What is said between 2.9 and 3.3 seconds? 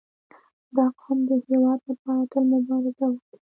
کړې.